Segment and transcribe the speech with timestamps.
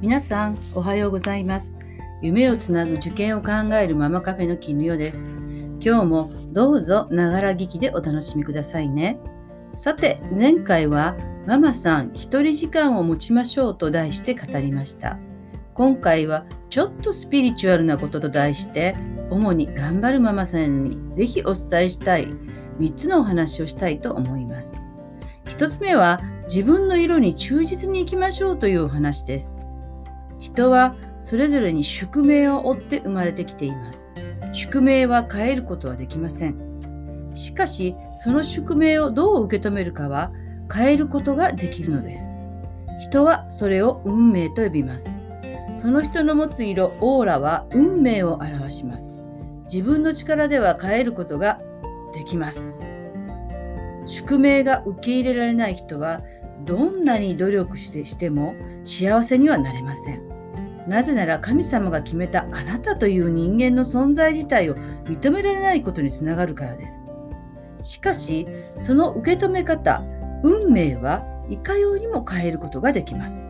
[0.00, 1.76] 皆さんおはようございます。
[2.22, 5.26] 夢をつなぐ受験を考えるママカフェの絹代です。
[5.78, 9.20] 今日もどうぞながら聞きでお楽しみくださいね。
[9.74, 15.18] さて前回はママさん一人時間を持ちましょうと題して語りました。
[15.74, 18.96] 今回はちょっとスピリチュアルなことと題して
[19.28, 22.26] 主に頑張るママさんにぜひお伝えしたい
[22.78, 24.82] 3つのお話をしたいと思います。
[25.44, 29.59] 1つ目は自分の色に忠実に生きましょうというお話です。
[30.60, 34.10] 人はそれぞれに宿命を追って生まれてきています。
[34.52, 37.30] 宿命は変えることはできません。
[37.34, 40.32] しかしその宿命をどう受け止めるかは
[40.70, 42.34] 変えることができるのです。
[42.98, 45.18] 人はそれを運命と呼びます。
[45.76, 49.14] その人の持つ色オーラは運命を表します。
[49.72, 51.58] 自分の力では変えることが
[52.12, 52.74] できます。
[54.04, 56.20] 宿命が受け入れられない人は
[56.66, 58.54] どんなに努力してしても
[58.84, 60.39] 幸せにはなれません。
[60.90, 67.06] なぜなら神様が決めたあなたという人間の存在自体を認められないことにつながるからです。
[67.80, 68.44] しかし
[68.76, 70.02] その受け止め方
[70.42, 73.46] 運命はいかようにも変えることができます。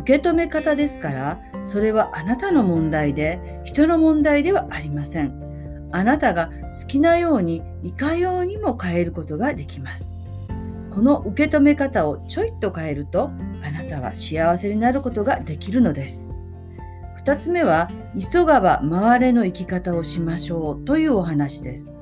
[0.00, 5.88] 受け止め方ですからそれはあなたの問題で人の問題ではありません。
[5.92, 10.16] あなたが好きなようにいかようにも変えることができます。
[10.90, 13.30] この受け止め方をちょいと変えると
[13.62, 16.35] あなたは幸せになることができるのです。
[17.26, 17.88] 2つ目は
[18.32, 21.96] 急がば回れの生き方をしましょうというお話です。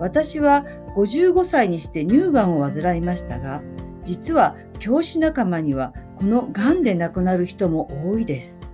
[0.00, 0.64] 私は
[0.96, 3.62] 55歳にして乳がんを患いましたが
[4.04, 8.68] 実は教師仲間にはこのがんで亡くなる人も多いです。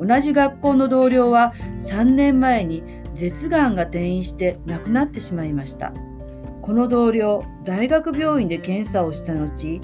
[0.00, 2.82] 同じ学校の同僚は3年前に
[3.14, 5.92] 舌がんが転移して亡くなってしまいました。
[6.60, 9.80] この同僚大学病院で検査をした後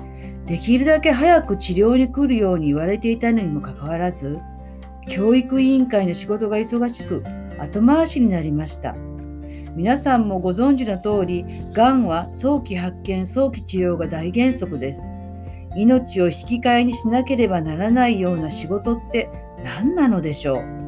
[0.46, 4.40] できるだけ早く治療に来るように言われていたのにもかかわらず
[5.10, 7.22] 教育委員会の仕事が忙しく
[7.58, 8.94] 後回しになりました
[9.74, 15.10] 皆さんもご存知の通りがんは早期発見早期治療が大原則です
[15.76, 19.28] 命を引き換えにしなければならないような仕事って
[19.62, 20.80] 何なのでしょう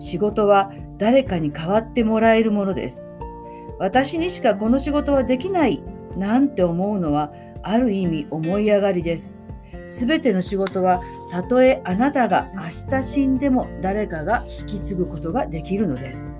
[0.00, 3.08] 仕事は誰かに代わってもらえるものです。
[3.78, 5.82] 私にしかこの仕事はできない
[6.16, 7.32] なんて思うのは
[7.62, 9.36] ある意味思い上がりです。
[9.86, 16.34] すべての仕事はたとえあなたが明日死んでも誰かが引き継ぐことができるのです。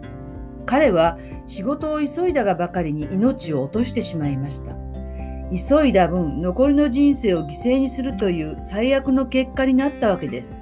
[0.66, 4.76] 彼は仕事を急いだがばかりに命を落としてしまいました。
[5.52, 10.56] 急いだ分残りの人生を犠牲にするという最悪の結果になったわけです。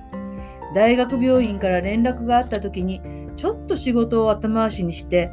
[0.74, 3.00] 大学病院から連絡があった時に
[3.36, 5.30] ちょっと仕事を後回しにして、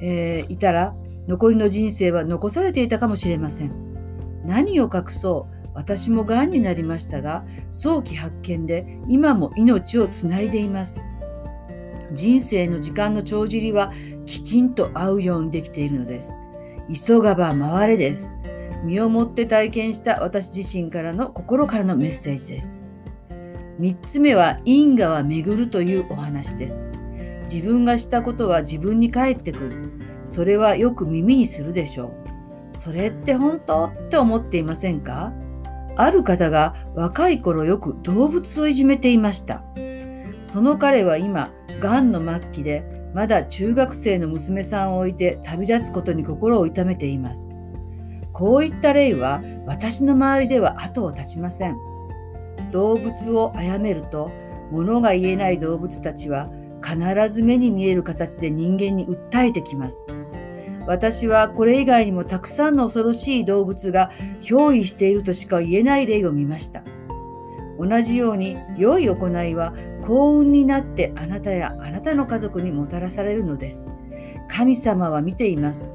[0.00, 0.94] えー、いたら
[1.26, 3.74] 残りの人生は残されていたかもしれません
[4.44, 11.04] 何を隠そう私もがんになりましたが早期発見で今も命をつないでいます
[12.12, 13.92] 人生の時間の帳尻は
[14.24, 16.36] きちんと合うようにできているのです
[17.06, 18.36] 急がば回れです
[18.84, 22.86] 身をもって体験した私自身からの心からのメッセージです
[23.80, 26.88] 3つ目は因果は巡るというお話です。
[27.42, 29.92] 自分がしたことは自分に返ってくる。
[30.24, 32.06] それはよく耳にするでしょ
[32.74, 32.78] う。
[32.78, 35.32] それって本当って思っていませんか？
[35.96, 39.64] ある方が若い頃よく動物をいじめていました。
[40.42, 42.84] その彼は今、がんの末期で
[43.14, 47.50] まだ中学生の娘さんを置いて旅立つことに心を痛めています。
[48.32, 51.76] こういった例は私の周りでは後を絶ちません。
[52.70, 54.30] 動物を殺めると
[54.70, 56.50] 物が言えない動物たちは
[56.84, 60.06] 必ず目に見える形で人間に訴えてきます。
[60.86, 64.10] 私はこれ以外にもたくさんの恐ろしい動物が
[64.40, 66.82] 憑依しているとしか言えない例を見ました。
[67.78, 73.90] 同じように良い行いは幸運になってあなたやあなたの家族にもたらされるのです。
[74.48, 75.92] 神様は見ています。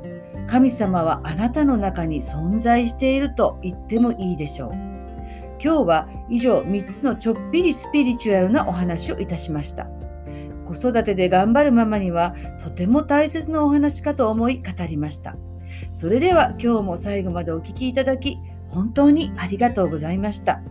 [0.47, 4.71] 神様はあなたの中に存在していると言ってもいいでしょう。
[5.63, 9.89] 今日は以上3つのちょっぴりスピリチュアルなお話をいたしました。
[10.73, 15.35] 子育てで頑張るママにはとても大切なお話かと思い語りました。
[15.93, 18.37] それでは今日も最後までお聴きいただき
[18.69, 20.61] 本当にありがとうございました。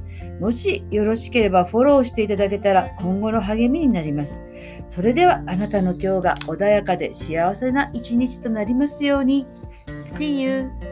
[0.40, 4.42] もしよろしければフォローしていただけたら今後の励みになります。
[4.88, 9.46] それではあなたの今日が穏やかで幸せな一日となりますように。
[9.98, 10.89] See you!